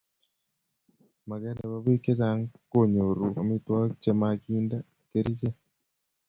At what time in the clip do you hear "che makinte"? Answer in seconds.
4.01-4.77